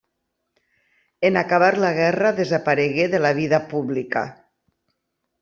En 1.29 1.37
acabar 1.41 1.77
la 1.83 1.91
guerra 1.99 2.33
desaparegué 2.41 3.07
de 3.13 3.19
la 3.27 3.33
vida 3.43 3.61
pública. 3.75 4.27